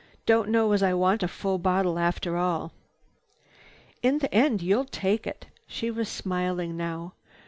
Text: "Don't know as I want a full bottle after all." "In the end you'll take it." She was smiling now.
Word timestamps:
"Don't 0.25 0.49
know 0.49 0.71
as 0.71 0.81
I 0.81 0.95
want 0.95 1.21
a 1.21 1.27
full 1.27 1.59
bottle 1.59 1.99
after 1.99 2.35
all." 2.35 2.71
"In 4.01 4.17
the 4.17 4.33
end 4.33 4.63
you'll 4.63 4.85
take 4.85 5.27
it." 5.27 5.45
She 5.67 5.91
was 5.91 6.09
smiling 6.09 6.75
now. 6.75 7.13